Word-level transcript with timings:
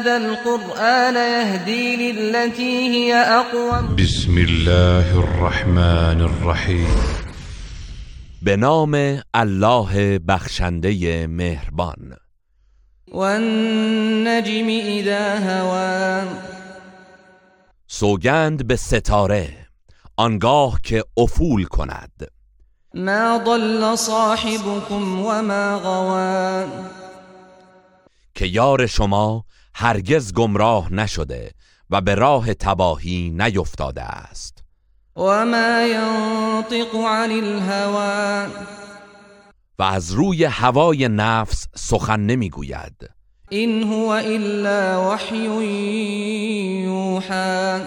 هذا 0.00 0.16
القرآن 0.16 1.14
يهدي 1.14 2.12
للتي 2.12 2.88
هي 2.88 3.14
أقوم. 3.14 3.96
بسم 3.96 4.38
الله 4.38 5.18
الرحمن 5.24 6.20
الرحیم. 6.20 6.86
به 8.42 8.56
نام 8.56 9.22
الله 9.34 10.18
بخشنده 10.18 11.26
مهربان. 11.26 12.16
والنجم 13.12 14.68
إذا 14.68 15.38
هوى. 15.38 16.28
سوگند 17.86 18.66
به 18.66 18.76
ستاره 18.76 19.48
آنگاه 20.16 20.80
که 20.82 21.04
افول 21.16 21.64
کند. 21.64 22.28
ما 22.94 23.38
ضل 23.44 23.96
صاحبكم 23.96 25.20
وما 25.20 25.78
غوى. 25.78 26.66
که 28.34 28.46
یار 28.46 28.86
شما 28.86 29.44
هرگز 29.80 30.32
گمراه 30.32 30.92
نشده 30.92 31.50
و 31.90 32.00
به 32.00 32.14
راه 32.14 32.54
تباهی 32.54 33.30
نیفتاده 33.30 34.02
است. 34.02 34.58
وما 35.16 35.82
ينطق 35.82 36.96
عن 36.96 37.30
الهوى. 37.30 38.50
و 39.78 39.82
از 39.82 40.12
روی 40.12 40.44
هوای 40.44 41.08
نفس 41.08 41.66
سخن 41.76 42.20
نمی‌گوید. 42.20 43.10
إن 43.52 43.82
هو 43.82 44.20
إلا 44.24 45.10
وحي 45.10 45.44
يوحى 46.84 47.80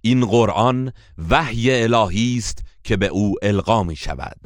این 0.00 0.26
قرآن 0.26 0.92
وحی 1.30 1.82
الهی 1.82 2.36
است 2.38 2.58
که 2.84 2.96
به 2.96 3.06
او 3.06 3.34
القا 3.42 3.82
می 3.82 3.96
شود 3.96 4.40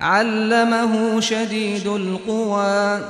علمه 0.00 1.20
شدید 1.20 1.88
القوى. 1.88 3.00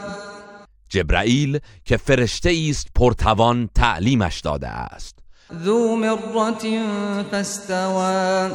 جبرائیل 0.89 1.59
که 1.85 1.97
فرشته 1.97 2.67
است 2.71 2.87
پرتوان 2.95 3.71
تعلیمش 3.75 4.41
داده 4.41 4.69
است. 4.69 5.19
ذو 5.65 6.17
فاستوى. 7.31 8.51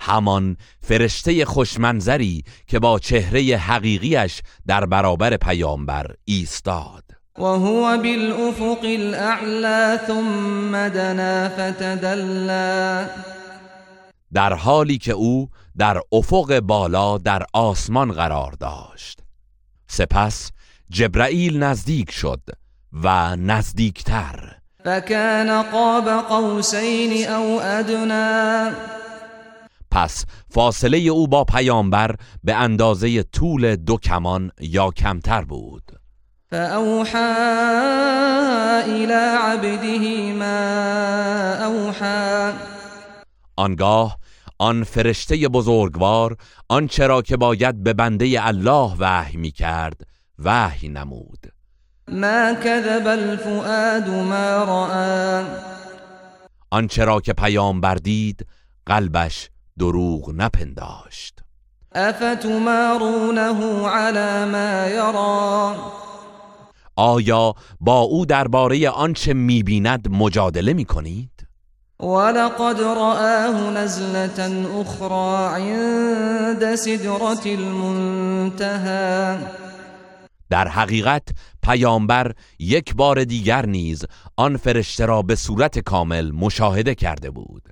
همان 0.00 0.56
فرشته 0.80 1.44
خوشمنظری 1.44 2.44
که 2.66 2.78
با 2.78 2.98
چهره 2.98 3.56
حقیقیش 3.56 4.40
در 4.66 4.86
برابر 4.86 5.36
پیامبر 5.36 6.06
ایستاد. 6.24 7.04
وهو 7.38 7.96
بالأفق 7.96 8.84
الأعلى 8.84 9.98
ثم 10.06 10.88
دنا 10.88 11.48
فتدلى. 11.48 13.06
در 14.32 14.52
حالی 14.52 14.98
که 14.98 15.12
او 15.12 15.48
در 15.78 16.00
افق 16.12 16.60
بالا 16.60 17.18
در 17.18 17.42
آسمان 17.52 18.12
قرار 18.12 18.52
داشت. 18.52 19.18
سپس 19.86 20.50
جبرائیل 20.90 21.62
نزدیک 21.62 22.10
شد 22.10 22.40
و 22.92 23.36
نزدیکتر. 23.36 24.54
فكان 24.84 25.62
قاب 25.62 26.08
قوسين 26.08 27.26
أو 27.26 27.60
أدنى 27.60 28.74
پس 29.90 30.24
فاصله 30.50 30.98
او 30.98 31.26
با 31.26 31.44
پیامبر 31.44 32.16
به 32.44 32.54
اندازه 32.54 33.22
طول 33.22 33.76
دو 33.76 33.96
کمان 33.96 34.50
یا 34.60 34.90
کمتر 34.90 35.44
بود. 35.44 35.92
فأوحى 36.50 37.18
إلى 38.86 39.38
عبده 39.40 40.32
ما 40.32 40.54
أوحى. 41.64 42.52
آنگاه 43.56 44.18
آن 44.58 44.84
فرشته 44.84 45.48
بزرگوار 45.48 46.36
آنچه 46.68 47.06
را 47.06 47.22
که 47.22 47.36
باید 47.36 47.82
به 47.82 47.92
بنده 47.92 48.46
الله 48.46 48.96
وحی 48.98 49.36
می 49.36 49.50
کرد 49.50 50.13
وحی 50.38 50.88
نمود. 50.88 51.46
ما 52.08 52.54
كذب 52.54 53.06
الفؤاد 53.06 54.08
ما 54.08 54.64
رأى. 54.64 55.44
آنچه 56.70 57.04
را 57.04 57.20
که 57.20 57.32
پیامبر 57.32 57.94
دید 57.94 58.46
قلبش 58.86 59.50
دروغ 59.78 60.32
نپنداشت. 60.36 61.40
أفتمارونه 61.96 63.88
على 63.88 64.44
ما 64.44 64.88
يرى 64.88 65.78
آیا 66.96 67.54
با 67.80 68.00
او 68.00 68.26
درباره 68.26 68.88
آنچه 68.88 69.34
می‌بیند 69.34 70.08
مجادله 70.10 70.72
می‌کنید؟ 70.72 71.30
ولقد 72.00 72.80
رآه 72.80 73.70
نزلة 73.70 74.40
أخرى 74.80 75.62
عند 75.62 76.74
سدرة 76.74 77.46
المنتهى. 77.46 79.38
در 80.54 80.68
حقیقت 80.68 81.28
پیامبر 81.62 82.32
یک 82.58 82.94
بار 82.94 83.24
دیگر 83.24 83.66
نیز 83.66 84.04
آن 84.36 84.56
فرشته 84.56 85.06
را 85.06 85.22
به 85.22 85.34
صورت 85.34 85.78
کامل 85.78 86.30
مشاهده 86.30 86.94
کرده 86.94 87.30
بود. 87.30 87.68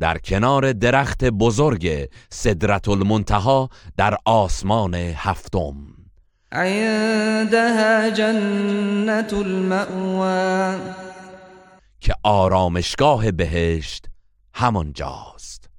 در 0.00 0.18
کنار 0.18 0.72
درخت 0.72 1.24
بزرگ 1.24 2.08
صدرت 2.30 2.88
المنتها 2.88 3.68
در 3.96 4.16
آسمان 4.24 4.94
هفتم. 4.94 5.74
عندها 6.52 8.02
المأوى. 9.32 10.78
که 12.00 12.14
آرامشگاه 12.22 13.30
بهشت 13.30 14.06
همانجاست. 14.54 15.70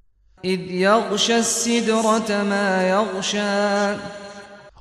إذ 0.44 0.60
يغشى 0.70 1.32
السدرة 1.32 2.42
ما 2.42 2.82
يغشى 2.82 4.23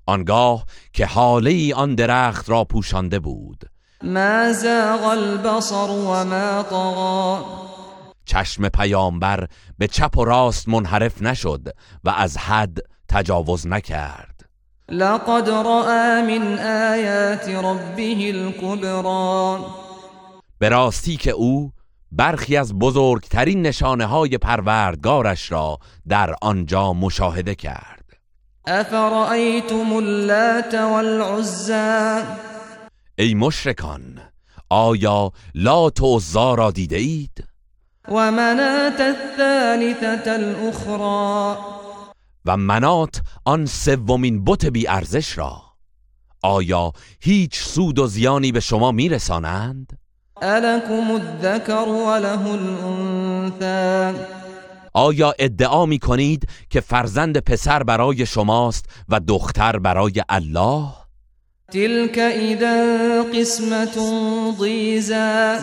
آنگاه 0.06 0.66
که 0.94 1.06
حاله 1.06 1.76
آن 1.76 1.96
درخت 1.96 2.50
را 2.50 2.64
پوشانده 2.64 3.20
بود. 3.20 3.64
ما 4.04 4.54
زاغ 4.54 5.04
البصر 5.04 5.90
وما 5.90 6.64
طغى. 6.64 7.46
چشم 8.26 8.70
پیامبر 8.70 9.48
به 9.78 9.88
چپ 9.88 10.18
و 10.18 10.26
راست 10.26 10.70
منحرف 10.70 11.22
نشد 11.22 11.68
و 12.04 12.10
از 12.10 12.38
حد 12.38 12.78
تجاوز 13.10 13.68
نکرد. 13.68 14.50
لقد 14.90 15.50
رأى 15.50 16.22
من 16.22 16.60
آيات 16.60 17.50
ربه 17.50 18.30
الكبرى. 18.30 19.66
به 20.60 20.70
راستی 20.70 21.18
که 21.18 21.32
او 21.32 21.72
برخی 22.12 22.58
از 22.58 22.74
بزرگترین 22.74 23.62
نشانه 23.62 24.06
های 24.06 24.38
پروردگارش 24.38 25.52
را 25.52 25.80
در 26.08 26.36
آنجا 26.42 26.94
مشاهده 26.94 27.56
کرد. 27.56 28.03
أفرأيتم 28.68 29.98
اللات 29.98 30.76
والعزى؟ 30.76 32.24
ای 33.20 33.34
مشرکان 33.34 34.20
آیا 34.70 35.32
لات 35.56 36.02
و 36.02 36.16
عزا 36.16 36.54
را 36.54 36.72
دیده 36.72 36.98
اید؟ 36.98 37.44
ومناة 38.08 39.00
الثالثة 39.00 40.32
الأخرى. 40.32 41.58
و 42.46 42.58
منات 42.58 43.22
آن 43.46 43.66
سومین 43.66 44.44
بت 44.44 44.66
بی 44.66 44.88
ارزش 44.88 45.38
را. 45.38 45.62
آیا 46.44 46.92
هیچ 47.20 47.60
سود 47.60 48.00
و 48.00 48.08
زیانی 48.08 48.52
به 48.52 48.60
شما 48.60 48.92
میرسانند؟ 48.92 50.00
ألكم 50.44 51.12
الذكر 51.12 51.90
وله 51.90 52.52
الأنثى 52.54 54.43
آیا 54.94 55.34
ادعا 55.40 55.86
می 55.86 56.00
کنید 56.00 56.48
که 56.70 56.82
فرزند 56.82 57.38
پسر 57.38 57.84
برای 57.84 58.26
شماست 58.26 58.86
و 59.10 59.20
دختر 59.20 59.80
برای 59.80 60.24
الله؟ 60.30 60.88
تلك 61.72 62.18
إذا 62.18 63.24
قسمة 63.40 63.96
ضيزى 64.60 65.60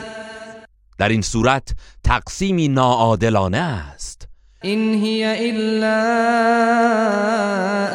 در 0.99 1.09
این 1.09 1.23
صورت 1.23 1.75
تقسیمی 2.05 2.69
ناعادلانه 2.69 3.59
است. 3.59 4.29
إن 4.65 4.94
هي 4.94 5.50
إلا 5.50 6.00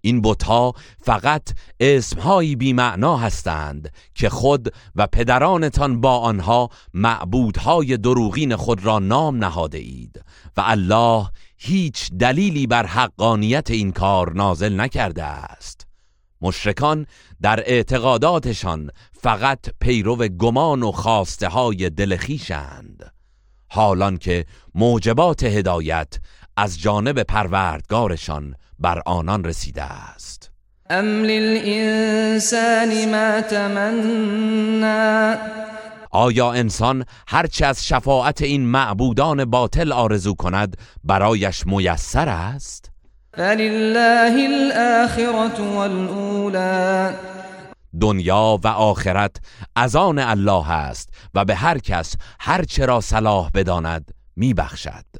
این 0.00 0.22
بتها 0.22 0.74
فقط 1.00 1.48
اسمهایی 1.80 2.56
بیمعنا 2.56 3.16
هستند 3.16 3.92
که 4.14 4.28
خود 4.28 4.74
و 4.96 5.06
پدرانتان 5.06 6.00
با 6.00 6.18
آنها 6.18 6.68
معبودهای 6.94 7.96
دروغین 7.96 8.56
خود 8.56 8.84
را 8.84 8.98
نام 8.98 9.36
نهاده 9.36 9.78
اید 9.78 10.24
و 10.56 10.62
الله 10.66 11.26
هیچ 11.56 12.12
دلیلی 12.12 12.66
بر 12.66 12.86
حقانیت 12.86 13.70
این 13.70 13.92
کار 13.92 14.32
نازل 14.32 14.80
نکرده 14.80 15.24
است. 15.24 15.86
مشرکان 16.42 17.06
در 17.42 17.60
اعتقاداتشان 17.66 18.90
فقط 19.12 19.58
پیرو 19.80 20.16
گمان 20.16 20.82
و 20.82 20.92
خواسته 20.92 21.48
های 21.48 21.90
دلخیشند 21.90 23.12
حالان 23.68 24.16
که 24.16 24.46
موجبات 24.74 25.42
هدایت 25.42 26.18
از 26.56 26.80
جانب 26.80 27.22
پروردگارشان 27.22 28.54
بر 28.78 29.02
آنان 29.06 29.44
رسیده 29.44 29.82
است. 29.82 30.50
ام 30.90 31.04
للإنسان 31.24 33.10
ما 33.10 33.40
تمنا 33.40 35.36
آیا 36.10 36.52
انسان 36.52 37.04
هرچه 37.28 37.66
از 37.66 37.86
شفاعت 37.86 38.42
این 38.42 38.66
معبودان 38.66 39.44
باطل 39.44 39.92
آرزو 39.92 40.34
کند 40.34 40.76
برایش 41.04 41.66
میسر 41.66 42.28
است؟ 42.28 42.90
فلله 43.34 44.48
الآخرة 44.50 45.60
والأولى. 45.74 47.14
دنیا 48.00 48.58
و 48.64 48.68
آخرت 48.68 49.36
از 49.76 49.96
آن 49.96 50.18
الله 50.18 50.70
است 50.70 51.08
و 51.34 51.44
به 51.44 51.54
هر 51.54 51.78
کس 51.78 52.16
هرچه 52.40 52.86
را 52.86 53.00
صلاح 53.00 53.50
بداند 53.54 54.10
میبخشد. 54.36 55.19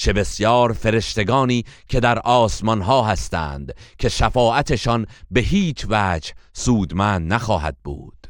چه 0.00 0.12
بسیار 0.12 0.72
فرشتگانی 0.72 1.64
که 1.88 2.00
در 2.00 2.18
آسمان 2.18 2.82
ها 2.82 3.02
هستند 3.02 3.74
که 3.98 4.08
شفاعتشان 4.08 5.06
به 5.30 5.40
هیچ 5.40 5.86
وجه 5.90 6.32
سودمند 6.52 7.32
نخواهد 7.32 7.76
بود. 7.84 8.26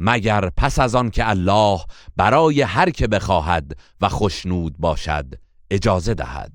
مگر 0.00 0.50
پس 0.56 0.78
از 0.78 0.94
آن 0.94 1.10
که 1.10 1.28
الله 1.28 1.80
برای 2.16 2.62
هر 2.62 2.90
که 2.90 3.06
بخواهد 3.06 3.72
و 4.00 4.08
خشنود 4.08 4.74
باشد 4.78 5.26
اجازه 5.70 6.14
دهد؟ 6.14 6.52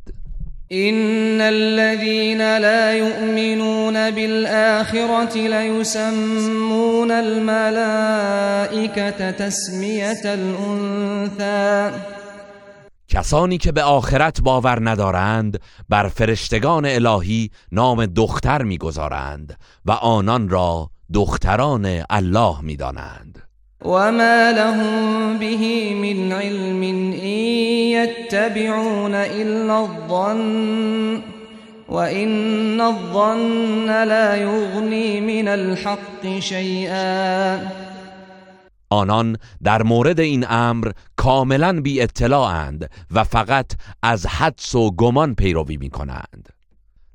إن 0.71 1.41
الذين 1.41 2.57
لا 2.57 2.93
يؤمنون 2.93 4.11
بالآخرة 4.11 5.47
ليسمون 5.47 7.11
الملائكة 7.11 8.51
تسمية 9.31 10.23
الأنثى. 10.25 11.91
کسانی 13.11 13.57
که 13.57 13.71
به 13.71 13.83
آخرت 13.83 14.41
باور 14.41 14.89
ندارند 14.89 15.59
بر 15.89 16.07
فرشتگان 16.07 16.85
الهی 16.85 17.49
نام 17.71 18.05
دختر 18.05 18.61
می‌گذارند 18.63 19.57
و 19.85 19.91
آنان 19.91 20.49
را 20.49 20.89
دختران 21.13 22.03
الله 22.09 22.61
می‌دانند. 22.61 23.43
وما 23.85 24.51
لهم 24.55 25.37
به 25.39 25.93
من 25.93 26.31
علم 26.31 26.83
إن 26.83 27.37
يتبعون 27.97 29.15
إلا 29.15 29.79
الظن 29.79 31.21
وإن 31.89 32.81
الظن 32.81 34.03
لا 34.03 34.35
يغني 34.37 35.21
من 35.21 35.47
الحق 35.47 36.39
شيئا 36.39 37.59
آنان 38.91 39.37
در 39.63 39.83
مورد 39.83 40.19
این 40.19 40.45
امر 40.49 40.91
کاملا 41.21 41.81
بی 41.81 42.01
اطلاعند 42.01 42.89
و 43.11 43.23
فقط 43.23 43.71
از 44.03 44.25
حدس 44.25 44.75
و 44.75 44.91
گمان 44.91 45.35
پیروی 45.35 45.77
می 45.77 45.89
کنند 45.89 46.49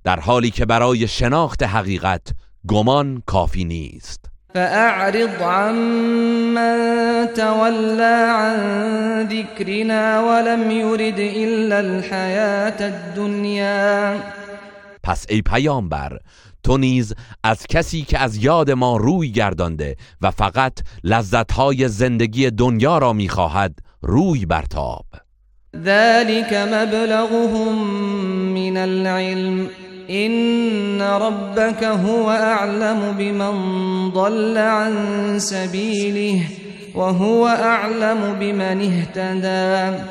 در 0.04 0.20
حالی 0.20 0.50
که 0.50 0.66
برای 0.66 1.08
شناخت 1.08 1.62
حقیقت 1.62 2.22
گمان 2.68 3.22
کافی 3.26 3.64
نیست. 3.64 4.24
فأعرض 4.54 5.42
عمن 5.42 6.78
تولى 7.36 8.26
عن 8.30 9.28
ذكرنا 9.28 10.22
ولم 10.28 10.70
يرد 10.70 11.18
إلا 11.18 11.78
الحياة 11.78 12.80
الدنيا. 12.80 14.20
پس 15.02 15.26
ای 15.28 15.42
پیامبر 15.42 16.18
تو 16.62 16.78
نیز 16.78 17.14
از 17.44 17.66
کسی 17.66 18.02
که 18.02 18.18
از 18.18 18.36
یاد 18.36 18.70
ما 18.70 18.96
روی 18.96 19.32
گردانده 19.32 19.96
و 20.20 20.30
فقط 20.30 20.72
لذتهای 21.04 21.88
زندگی 21.88 22.50
دنیا 22.50 22.98
را 22.98 23.12
می‌خواهد 23.12 23.85
روی 24.08 24.46
برتاب. 24.46 25.04
ذلك 25.76 26.52
مبلغهم 26.52 27.84
من 28.54 28.76
العلم. 28.76 29.70
إن 30.10 31.02
ربك 31.02 31.84
هو 31.84 32.30
أعلم 32.30 33.12
بمن 33.18 33.54
ضل 34.10 34.58
عن 34.58 34.94
سبيله 35.38 36.46
وهو 36.94 37.48
أعلم 37.48 38.38
بمن 38.40 38.80
اهتدى. 38.80 40.02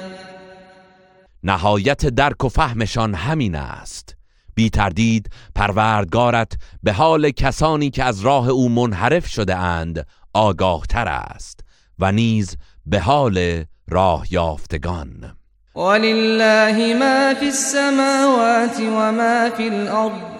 نهایت 1.44 2.06
درک 2.06 2.44
و 2.44 2.50
فهمشان 2.50 3.14
همین 3.14 3.56
است. 3.56 4.16
بی 4.56 4.70
تردید 4.70 5.30
پروردگارت 5.56 6.54
به 6.84 6.94
حال 6.94 7.30
کسانی 7.30 7.90
که 7.90 8.04
از 8.04 8.22
راه 8.22 8.50
او 8.50 8.70
منحرف 8.70 9.28
شده 9.28 9.56
اند 9.56 10.08
آگاه 10.34 10.82
تر 10.90 11.08
است. 11.08 11.65
و 12.00 12.12
نیز 12.12 12.58
به 12.86 13.00
حال 13.00 13.66
راه 13.88 14.26
یافتگان. 14.32 15.36
ولله 15.76 16.94
ما 16.94 17.34
في 17.34 17.48
السماوات 17.48 18.80
وما 18.80 19.50
في 19.50 19.68
الأرض 19.68 20.36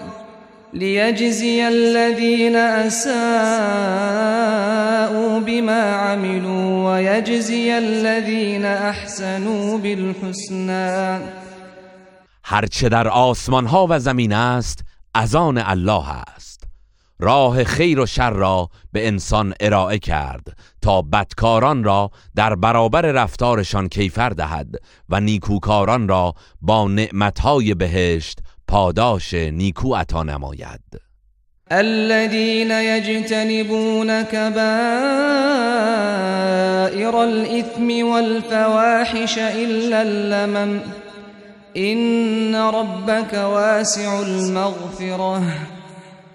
ليجزي 0.74 1.68
الذين 1.68 2.56
أساءوا 2.56 3.16
بما 5.40 5.94
عملوا 5.96 6.94
ويجزي 6.94 7.78
الذين 7.78 8.66
أحسنوا 8.66 9.78
بالحسنى 9.78 11.20
هرچه 12.44 12.90
در 12.90 13.08
آسمان 13.08 13.66
ها 13.66 13.88
و 13.90 14.00
زمین 14.00 14.34
است 14.34 14.80
از 15.14 15.36
آن 15.36 15.58
الله 15.58 16.10
است. 16.10 16.55
راه 17.20 17.64
خیر 17.64 18.00
و 18.00 18.06
شر 18.06 18.30
را 18.30 18.70
به 18.92 19.08
انسان 19.08 19.54
ارائه 19.60 20.00
کرد 20.00 20.58
تا 20.82 21.02
بدکاران 21.02 21.84
را 21.84 22.12
در 22.36 22.56
برابر 22.56 23.02
رفتارشان 23.02 23.88
کیفر 23.88 24.30
دهد 24.30 24.76
و 25.10 25.20
نیکوکاران 25.20 26.08
را 26.08 26.34
با 26.62 26.88
نعمتهای 26.88 27.74
بهشت 27.74 28.40
پاداش 28.68 29.34
نیکو 29.34 29.96
عطا 29.96 30.24
نماید. 30.24 30.82
الذين 31.72 32.72
يجتنبون 32.72 34.24
كبائر 34.24 34.66
الإثم 37.16 38.08
والفواحش 38.08 39.38
إلا 39.38 40.02
اللمم 40.02 40.80
إن 41.78 42.56
ربك 42.56 43.34
واسع 43.34 44.20
المغفرة. 44.20 45.75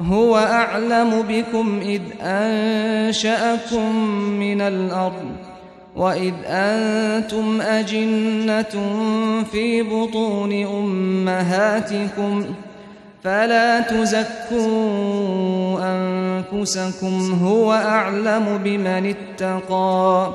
هو 0.01 0.37
أعلم 0.37 1.23
بكم 1.23 1.81
إذ 1.83 2.03
أنشأكم 2.21 3.97
من 4.41 4.61
الأرض 4.61 5.37
وإذ 5.97 6.35
أنتم 6.47 7.61
أجنة 7.61 8.75
في 9.53 9.83
بطون 9.83 10.65
أمهاتكم 10.67 12.45
فلا 13.25 13.81
تزكوا 13.81 14.69
أنفسكم 15.81 17.33
هو 17.45 17.73
أعلم 17.73 18.59
بمن 18.59 19.07
اتقى. 19.07 20.35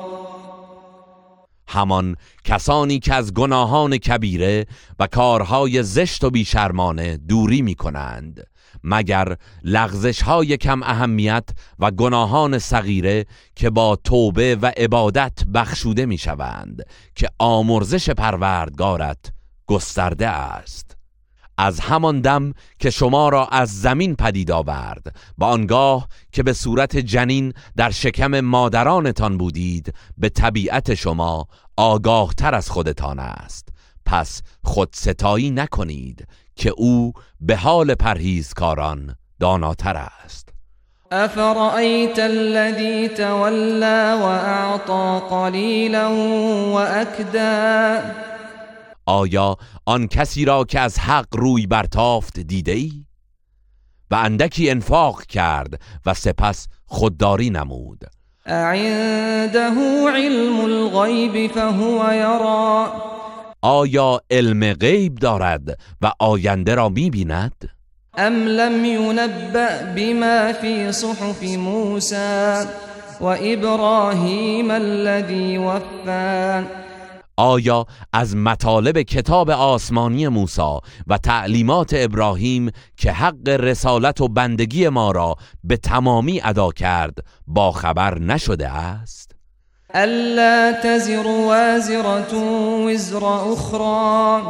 همان 1.68 2.16
کسانی 2.44 2.98
که 2.98 3.14
از 3.14 3.34
گناهان 3.34 3.98
کبیره 3.98 4.66
و 4.98 5.06
کارهای 5.06 5.82
زشت 5.82 6.24
و 6.24 6.30
بیشرمانه 6.30 7.16
دوری 7.16 7.62
می 7.62 7.74
کنند 7.74 8.46
مگر 8.88 9.36
لغزش 9.62 10.22
های 10.22 10.56
کم 10.56 10.82
اهمیت 10.82 11.48
و 11.78 11.90
گناهان 11.90 12.58
صغیره 12.58 13.26
که 13.56 13.70
با 13.70 13.96
توبه 13.96 14.56
و 14.62 14.72
عبادت 14.76 15.38
بخشوده 15.54 16.06
می 16.06 16.18
شوند 16.18 16.82
که 17.14 17.28
آمرزش 17.38 18.10
پروردگارت 18.10 19.32
گسترده 19.66 20.28
است؟ 20.28 20.96
از 21.58 21.80
همان 21.80 22.20
دم 22.20 22.52
که 22.78 22.90
شما 22.90 23.28
را 23.28 23.46
از 23.46 23.80
زمین 23.80 24.16
پدید 24.16 24.50
آورد 24.50 25.16
و 25.38 25.44
آنگاه 25.44 26.08
که 26.32 26.42
به 26.42 26.52
صورت 26.52 26.96
جنین 26.96 27.52
در 27.76 27.90
شکم 27.90 28.40
مادرانتان 28.40 29.38
بودید 29.38 29.94
به 30.18 30.28
طبیعت 30.28 30.94
شما 30.94 31.48
آگاه 31.76 32.34
تر 32.34 32.54
از 32.54 32.70
خودتان 32.70 33.18
است. 33.18 33.68
پس 34.04 34.42
خود 34.64 34.88
ستایی 34.92 35.50
نکنید 35.50 36.28
که 36.56 36.72
او 36.76 37.12
به 37.40 37.56
حال 37.56 37.94
پرهیزکاران 37.94 39.16
داناتر 39.40 39.96
است. 39.96 40.48
افرأیت 41.10 42.18
الذی 42.18 43.08
تولا 43.08 44.18
واعطى 44.20 45.26
قلیلا 45.30 46.10
واکدا 46.72 48.02
آیا 49.06 49.56
آن 49.86 50.08
کسی 50.08 50.44
را 50.44 50.64
که 50.64 50.80
از 50.80 50.98
حق 50.98 51.36
روی 51.36 51.66
برتافت 51.66 52.40
دیده 52.40 52.72
ای؟ 52.72 53.04
و 54.10 54.14
اندکی 54.14 54.70
انفاق 54.70 55.22
کرد 55.22 55.80
و 56.06 56.14
سپس 56.14 56.68
خودداری 56.86 57.50
نمود. 57.50 58.04
عنده 58.46 59.70
علم 60.14 60.60
الغیب 60.60 61.52
فهو 61.52 62.14
یرا. 62.14 62.92
آیا 63.62 64.20
علم 64.30 64.72
غیب 64.72 65.14
دارد 65.14 65.78
و 66.02 66.12
آینده 66.18 66.74
را 66.74 66.88
می‌بیند؟ 66.88 67.68
ام 68.18 68.46
لم 68.46 68.84
ينبأ 68.84 69.94
بما 69.96 70.52
في 70.52 70.92
صحف 70.92 71.42
موسى 71.42 72.66
وإبراهيم 73.20 74.70
الذي 74.70 75.58
وفى 75.58 76.64
آیا 77.36 77.86
از 78.12 78.36
مطالب 78.36 79.02
کتاب 79.02 79.50
آسمانی 79.50 80.28
موسی 80.28 80.78
و 81.06 81.18
تعلیمات 81.18 81.90
ابراهیم 81.96 82.70
که 82.96 83.12
حق 83.12 83.48
رسالت 83.48 84.20
و 84.20 84.28
بندگی 84.28 84.88
ما 84.88 85.10
را 85.10 85.36
به 85.64 85.76
تمامی 85.76 86.40
ادا 86.44 86.70
کرد 86.70 87.18
با 87.46 87.72
خبر 87.72 88.18
نشده 88.18 88.68
است؟ 88.68 89.35
الا 89.94 90.72
تزر 90.72 91.26
وازرة 91.26 92.34
وزر 92.86 93.24
اخرى 93.24 94.42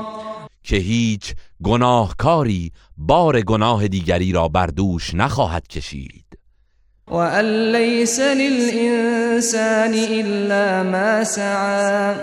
که 0.64 0.76
هیچ 0.76 1.35
گناهکاری 1.64 2.73
بار 2.97 3.40
گناه 3.40 3.88
دیگری 3.88 4.33
را 4.33 4.49
بر 4.49 4.66
دوش 4.66 5.14
نخواهد 5.14 5.66
کشید. 5.66 6.25
وأن 7.11 7.73
ليس 7.73 8.21
للإنسان 8.21 9.95
إلا 9.95 10.83
ما 10.83 11.25
سعى. 11.25 12.14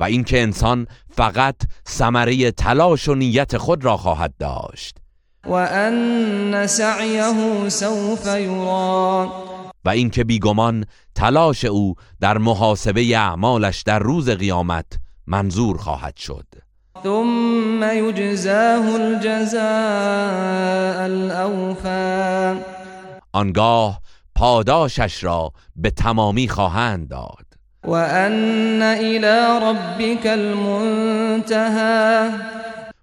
و 0.00 0.04
اینکه 0.04 0.42
انسان 0.42 0.86
فقط 1.16 1.56
ثمره 1.88 2.50
تلاش 2.50 3.08
و 3.08 3.14
نیت 3.14 3.56
خود 3.56 3.84
را 3.84 3.96
خواهد 3.96 4.34
داشت. 4.38 4.96
وأن 5.46 6.66
سعيه 6.66 7.68
سوف 7.68 8.26
يرى. 8.26 9.28
و 9.84 9.88
اینکه 9.88 10.24
بیگمان 10.24 10.84
تلاش 11.14 11.64
او 11.64 11.94
در 12.20 12.38
محاسبه 12.38 13.18
اعمالش 13.18 13.82
در 13.82 13.98
روز 13.98 14.30
قیامت 14.30 14.86
منظور 15.26 15.76
خواهد 15.76 16.16
شد. 16.16 16.46
ثم 17.02 17.82
يجزاه 17.82 18.94
الجزاء 18.94 21.04
الأوفى 21.04 22.60
آنگاه 23.32 24.00
پاداشش 24.34 25.24
را 25.24 25.52
به 25.76 25.90
تمامی 25.90 26.48
خواهند 26.48 27.08
داد. 27.08 27.44
وأن 27.84 28.82
إلى 28.82 29.60
ربك 29.62 30.26
المنتهى 30.26 32.30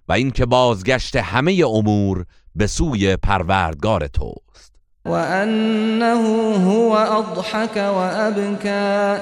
و 0.08 0.12
اینکه 0.12 0.46
بازگشت 0.46 1.16
همه 1.16 1.62
امور 1.66 2.24
به 2.54 2.66
سوی 2.66 3.16
پروردگار 3.16 4.06
توست. 4.06 4.71
وأنه 5.04 6.54
هو 6.54 6.96
أضحك 6.96 7.76
وأبكى. 7.76 9.16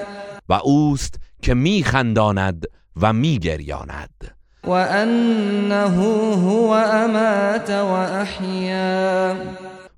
و 0.48 0.52
اوست 0.52 1.14
که 1.42 1.54
میخنداند 1.54 2.66
و 3.02 3.12
میگریاند. 3.12 4.34
وأنه 4.66 5.96
هو 6.34 6.74
أمات 6.74 7.70
وأحيا. 7.70 9.34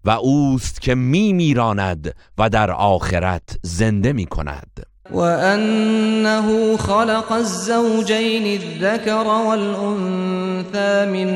و 0.04 0.10
اوست 0.10 0.80
که 0.80 0.94
میمیراند 0.94 2.14
و 2.38 2.48
در 2.48 2.70
آخرت 2.70 3.56
زنده 3.62 4.12
می‌کند. 4.12 4.86
وأنه 5.10 6.76
خلق 6.76 7.32
الزوجين 7.32 8.60
الذكر 8.60 9.26
والأنثى 9.26 11.06
من 11.06 11.28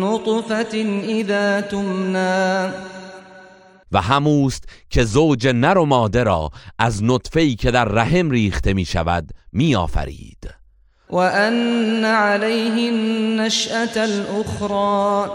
نطفة 0.00 0.74
إذا 1.08 1.60
تمنى. 1.60 2.70
و 3.92 4.00
هموست 4.00 4.64
که 4.90 5.04
زوج 5.04 5.46
نر 5.46 5.78
و 5.78 5.84
ماده 5.84 6.22
را 6.22 6.50
از 6.78 7.04
نطفه‌ای 7.04 7.54
که 7.54 7.70
در 7.70 7.84
رحم 7.84 8.30
ریخته 8.30 8.72
می 8.72 8.84
شود 8.84 9.30
می 9.52 9.76
آفرید 9.76 10.54
وأن 11.10 12.04
عليه 12.04 12.88
النشأة 12.88 13.96
الأخرى 13.96 15.30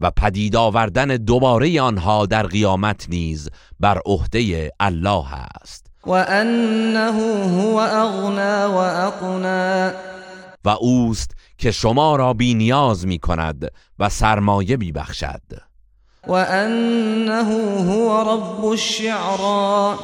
و 0.00 0.10
پدید 0.10 0.56
آوردن 0.56 1.16
دوباره 1.16 1.80
آنها 1.80 2.26
در 2.26 2.46
قیامت 2.46 3.06
نیز 3.08 3.50
بر 3.80 4.00
عهده 4.06 4.70
الله 4.80 5.34
است. 5.34 5.86
وأنه 6.06 7.12
هو 7.12 7.78
أغنى 7.78 8.74
وأقنى 8.74 9.92
و 10.64 10.68
اوست 10.68 11.30
که 11.58 11.70
شما 11.70 12.16
را 12.16 12.32
بی 12.32 12.54
نیاز 12.54 13.06
می 13.06 13.18
کند 13.18 13.72
و 13.98 14.08
سرمایه 14.08 14.76
می 14.76 14.92
بخشد 14.92 15.71
وأنه 16.26 17.50
هو 17.92 18.22
رب 18.22 18.64
الشعرى. 18.64 19.98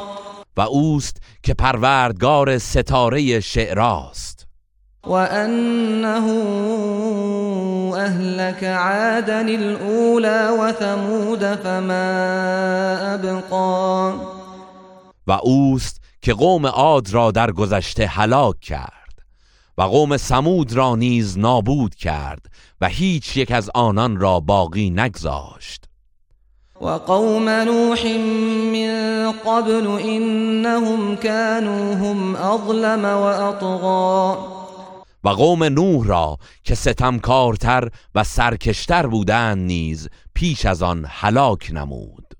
و 0.57 0.61
اوست 0.61 1.17
که 1.43 1.55
پروردگار 1.55 2.59
ستاره 2.59 3.41
شعراست. 3.41 4.47
وأنه 5.07 6.27
أهلك 7.97 8.65
عادا 8.65 9.39
الأولى 9.39 10.49
وثمود 10.61 11.55
فما 11.55 12.99
أبقى. 13.15 14.13
و 15.27 15.33
اوست 15.33 16.01
که 16.23 16.35
قوم 16.35 16.67
عاد 16.67 17.11
را 17.11 17.31
در 17.31 17.51
گذشته 17.51 18.07
هلاک 18.07 18.61
کرد 18.61 18.99
و 19.79 19.83
قوم 19.83 20.17
سمود 20.17 20.73
را 20.73 20.97
نیز 20.97 21.39
نابود 21.39 21.95
کرد 21.95 22.47
و 22.81 22.89
هیچ 22.89 23.37
یک 23.37 23.51
از 23.51 23.71
آنان 23.75 24.17
را 24.17 24.41
باقی 24.41 24.91
نگذاشت. 24.91 25.88
وقوم 26.81 27.49
نوح 27.49 28.05
من 28.73 29.33
قبل 29.33 29.87
إنهم 30.01 31.17
كانوا 31.17 31.95
هم 31.95 32.37
أظلم 32.37 33.05
وأطغى. 33.05 34.39
و 35.25 35.29
قوم 35.29 35.65
نوح 35.65 36.07
را 36.07 36.37
که 36.65 36.75
ستمکارتر 36.75 37.89
و 38.15 38.25
سرکشتر 38.25 39.07
بودند 39.07 39.67
نیز 39.67 40.09
پیش 40.35 40.67
از 40.67 40.83
آن 40.83 41.07
هلاک 41.09 41.71
نمود. 41.73 42.35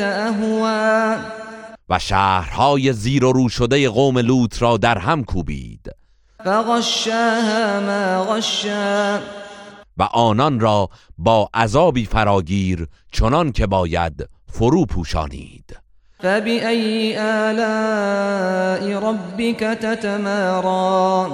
أهوى. 0.00 1.16
و 1.88 1.98
شهرهای 1.98 2.92
زیر 2.92 3.24
و 3.24 3.32
رو 3.32 3.48
شده 3.48 3.88
قوم 3.88 4.18
لوط 4.18 4.62
را 4.62 4.76
در 4.76 4.98
هم 4.98 5.24
کوبید. 5.24 5.90
فغشاها 6.44 7.80
ما 7.80 8.24
غشا. 8.24 9.18
و 10.00 10.02
آنان 10.02 10.60
را 10.60 10.88
با 11.18 11.48
عذابی 11.54 12.04
فراگیر 12.04 12.86
چنان 13.12 13.52
که 13.52 13.66
باید 13.66 14.28
فرو 14.52 14.86
پوشانید. 14.86 15.78
فبأي 16.18 17.18
آلاء 17.18 19.10
ربك 19.10 19.60
تتمارى 19.60 21.30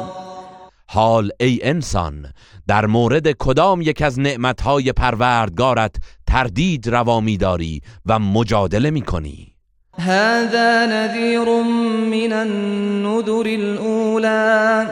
حال 0.87 1.31
ای 1.41 1.61
انسان 1.63 2.27
در 2.67 2.87
مورد 2.87 3.33
کدام 3.33 3.81
یک 3.81 4.03
از 4.03 4.21
نعمتهای 4.21 4.93
پروردگارت 4.93 5.97
تردید 6.27 6.89
روا 6.89 7.21
می‌داری 7.21 7.81
و 8.07 8.19
مجادله 8.19 8.91
می‌کنی؟ 8.91 9.53
هذا 9.99 10.87
نذير 10.87 11.63
من 12.11 12.33
النذر 12.33 13.49
الأولى. 13.49 14.87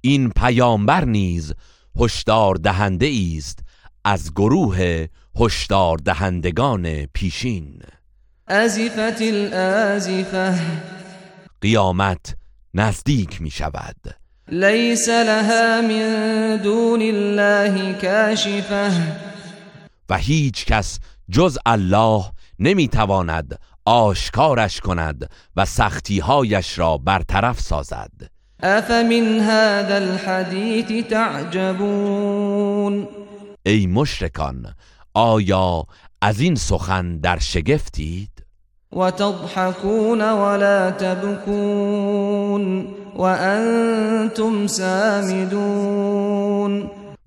این 0.00 0.30
پیامبر 0.30 1.04
نیز 1.04 1.54
هشدار 2.00 2.54
دهنده 2.54 3.12
است 3.36 3.58
از 4.04 4.32
گروه 4.32 5.06
هشدار 5.36 5.98
دهندگان 5.98 7.06
پیشین. 7.06 7.82
أزفت 8.48 9.22
الآزفة 9.22 10.60
قیامت 11.60 12.36
نزدیک 12.74 13.42
می 13.42 13.50
شود. 13.50 13.96
ليس 14.48 15.08
لها 15.08 15.80
من 15.82 16.56
دون 16.62 17.02
الله 17.02 17.92
كاشفة 17.92 18.92
و 20.08 20.16
هیچ 20.18 20.66
کس 20.66 20.98
جز 21.30 21.58
الله 21.66 22.24
نمی‌تواند 22.58 23.58
آشکارش 23.84 24.80
کند 24.80 25.30
و 25.56 25.64
سختیهایش 25.64 26.78
را 26.78 26.96
برطرف 26.96 27.60
سازد. 27.60 28.29
افمن 28.62 29.40
هذا 29.40 29.96
الحديث 29.96 31.06
تعجبون؟ 31.06 33.08
ای 33.66 33.86
مشرکان 33.86 34.74
آیا 35.14 35.84
از 36.22 36.40
این 36.40 36.54
سخن 36.54 37.18
در 37.18 37.38
شگفتید؟ 37.38 38.30
وتضحكون 38.92 40.20
ولا 40.20 40.90
تبكون 40.90 42.86
وأنتم 43.16 44.66
سامدون. 44.66 46.40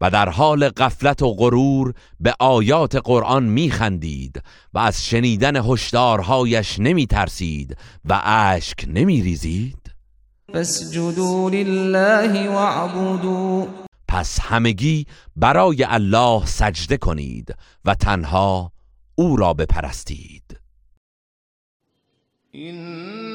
و 0.02 0.10
در 0.10 0.30
حال 0.30 0.70
غفلت 0.70 1.22
و 1.22 1.34
غرور 1.34 1.94
به 2.20 2.34
آیات 2.40 2.96
قرآن 2.96 3.44
میخندید 3.44 4.42
و 4.74 4.80
از 4.80 5.06
شنیدن 5.06 5.56
هشدارهایش 5.56 6.80
نمی 6.80 7.08
ترسید 7.08 7.78
و 8.06 8.22
اشک 8.24 8.86
نمی 8.88 9.22
ریزید؟ 9.22 9.83
فاسجدوا 10.54 11.50
لله 11.50 12.50
واعبدوا. 12.50 13.68
پس 14.08 14.40
همگی 14.40 15.06
برای 15.36 15.84
الله 15.84 16.46
سجده 16.46 16.98
کنید 16.98 17.56
و 17.86 17.96
تنها 17.96 18.72
او 19.16 19.36
را 19.38 19.54
بپرستید. 19.54 20.60
إن 22.56 23.33